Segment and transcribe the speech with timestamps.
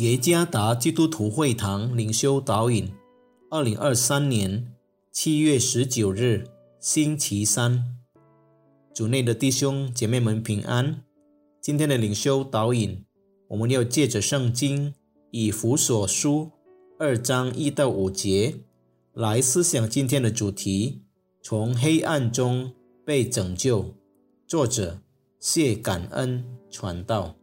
[0.00, 2.90] 耶加达基督徒会堂领袖导引，
[3.50, 4.72] 二零二三年
[5.12, 6.46] 七月十九日，
[6.80, 7.84] 星期三，
[8.94, 11.02] 主内的弟兄姐妹们平安。
[11.60, 13.04] 今天的领袖导引，
[13.48, 14.94] 我们要借着圣经
[15.32, 16.50] 以弗所书
[16.98, 18.60] 二章一到五节
[19.12, 21.02] 来思想今天的主题：
[21.42, 22.72] 从黑暗中
[23.04, 23.94] 被拯救。
[24.46, 25.02] 作者
[25.38, 27.39] 谢感恩传道。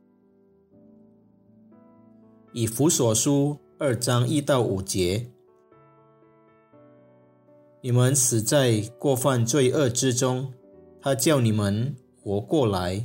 [2.58, 5.28] 以弗所书二章一到五节，
[7.82, 10.52] 你们死在过犯罪恶之中，
[11.00, 13.04] 他叫你们活过来。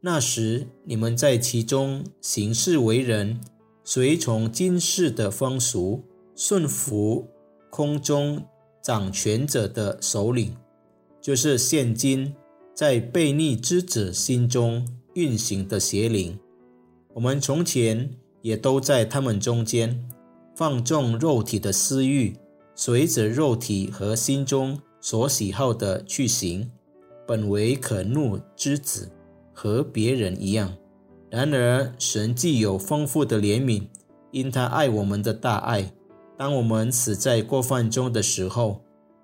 [0.00, 3.40] 那时你们在其中行事为人，
[3.82, 6.04] 随从今世的风俗，
[6.36, 7.26] 顺服
[7.70, 8.44] 空中
[8.80, 10.56] 掌权者的首领，
[11.20, 12.32] 就是现今
[12.72, 16.38] 在悖逆之子心中运行的邪灵。
[17.14, 18.08] 我们从前。
[18.44, 20.04] 也都在他们中间
[20.54, 22.36] 放纵肉体的私欲，
[22.74, 26.70] 随着肉体和心中所喜好的去行，
[27.26, 29.10] 本为可怒之子，
[29.54, 30.76] 和别人一样。
[31.30, 33.84] 然而神既有丰富的怜悯，
[34.30, 35.90] 因他爱我们的大爱，
[36.36, 38.82] 当我们死在过犯中的时候，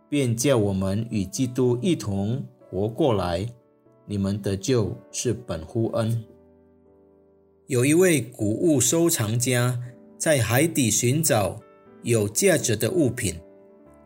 [0.08, 3.46] 便叫我们与基督一同活过来。
[4.06, 6.24] 你们得救是本乎恩。
[7.70, 9.80] 有一位古物收藏家
[10.18, 11.60] 在海底寻找
[12.02, 13.36] 有价值的物品，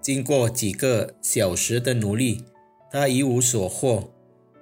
[0.03, 2.45] 经过几个小时的努力，
[2.91, 4.13] 他一无所获。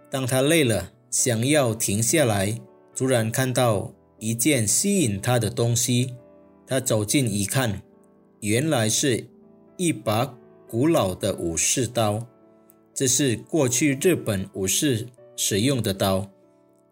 [0.08, 2.56] 当他累了，想要停下来，
[2.94, 6.14] 突然看到一件吸引他的东西。
[6.64, 7.82] 他走近一看，
[8.38, 9.26] 原来是
[9.76, 12.24] 一把古老的武士刀。
[12.94, 16.30] 这是过去日本武士使用的刀，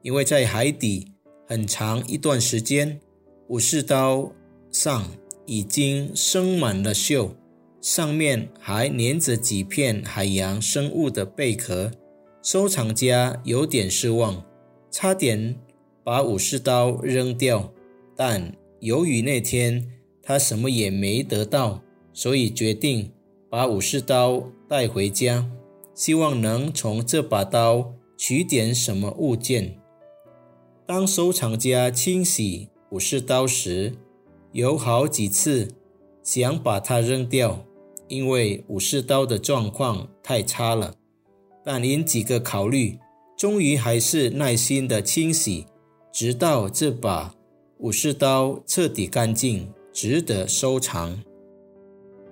[0.03, 1.13] 因为在海底。
[1.51, 3.01] 很长一段时间，
[3.49, 4.31] 武士刀
[4.71, 5.11] 上
[5.47, 7.31] 已经生满了锈，
[7.81, 11.91] 上面还粘着几片海洋生物的贝壳。
[12.41, 14.45] 收藏家有点失望，
[14.93, 15.57] 差点
[16.05, 17.73] 把武士刀扔掉。
[18.15, 19.85] 但由于那天
[20.23, 23.11] 他什么也没得到，所以决定
[23.51, 25.51] 把武士刀带回家，
[25.97, 29.80] 希望能从这把刀取点什么物件。
[30.91, 33.95] 当收藏家清洗武士刀时，
[34.51, 35.69] 有好几次
[36.25, 37.65] 想把它扔掉，
[38.09, 40.97] 因为武士刀的状况太差了。
[41.65, 42.99] 但因几个考虑，
[43.39, 45.65] 终于还是耐心的清洗，
[46.13, 47.37] 直到这把
[47.79, 51.23] 武士刀彻底干净，值得收藏。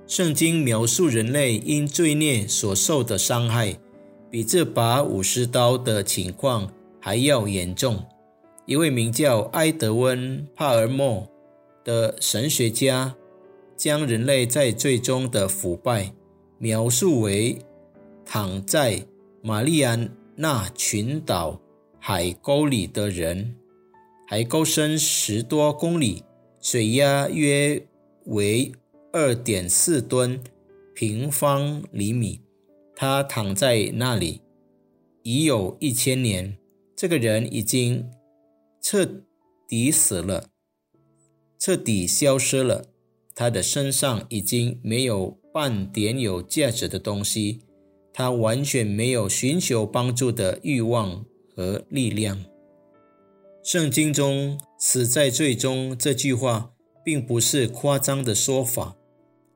[0.08, 3.78] 圣经描述人类因罪孽所受的伤害，
[4.28, 8.02] 比这把武士刀的情况还要严重。
[8.68, 11.26] 一位名叫埃德温·帕尔默
[11.82, 13.16] 的神学家，
[13.78, 16.12] 将人类在最终的腐败
[16.58, 17.56] 描述为
[18.26, 19.06] 躺在
[19.40, 21.58] 玛丽安娜群岛
[21.98, 23.56] 海沟里的人。
[24.26, 26.22] 海沟深十多公里，
[26.60, 27.82] 水压约
[28.26, 28.70] 为
[29.14, 30.38] 二点四吨
[30.94, 32.42] 平方厘米。
[32.94, 34.42] 他躺在那里
[35.22, 36.58] 已有一千年。
[36.94, 38.06] 这个人已经。
[38.80, 39.24] 彻
[39.66, 40.50] 底死了，
[41.58, 42.86] 彻底消失了。
[43.34, 47.60] 他的身上已经没有半点有价值的东西，
[48.12, 51.24] 他完全没有寻求帮助的欲望
[51.54, 52.44] 和力量。
[53.62, 56.72] 圣经中“死在最终”这句话，
[57.04, 58.96] 并不是夸张的说法，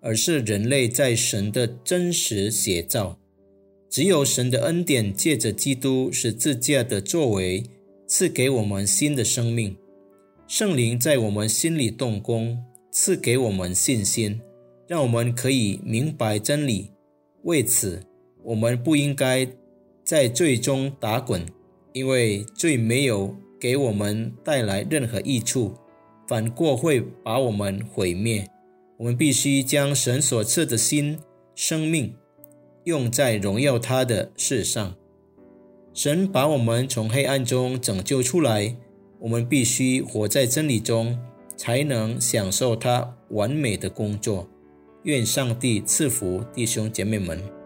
[0.00, 3.18] 而是人类在神的真实写照。
[3.88, 7.64] 只有神的恩典，借着基督十字架的作为。
[8.14, 9.74] 赐给我们新的生命，
[10.46, 14.38] 圣灵在我们心里动工，赐给我们信心，
[14.86, 16.90] 让我们可以明白真理。
[17.44, 18.02] 为此，
[18.44, 19.48] 我们不应该
[20.04, 21.46] 在罪中打滚，
[21.94, 25.74] 因为罪没有给我们带来任何益处，
[26.28, 28.46] 反过会把我们毁灭。
[28.98, 31.18] 我们必须将神所赐的新
[31.54, 32.14] 生命
[32.84, 34.94] 用在荣耀他的事上。
[35.94, 38.74] 神把我们从黑暗中拯救出来，
[39.18, 41.18] 我们必须活在真理中，
[41.54, 44.48] 才能享受他完美的工作。
[45.02, 47.61] 愿上帝赐福弟兄姐妹们。